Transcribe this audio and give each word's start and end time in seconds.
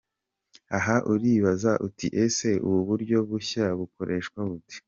Aha 0.77 0.95
uribaza 1.11 1.71
uti 1.87 2.07
'Ese 2.13 2.49
ubu 2.67 2.79
buryo 2.89 3.17
bushya 3.29 3.65
bukoreshwa 3.79 4.39
bute'?. 4.49 4.79